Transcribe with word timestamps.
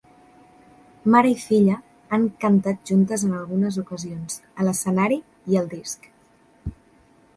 Mare 1.15 1.29
i 1.31 1.35
filla 1.41 1.75
han 2.17 2.25
cantat 2.45 2.81
juntes 2.93 3.27
en 3.27 3.35
algunes 3.41 3.77
ocasions, 3.85 4.41
a 4.63 4.67
l'escenari 4.69 5.23
i 5.53 5.61
al 5.63 5.71
disc. 5.79 6.11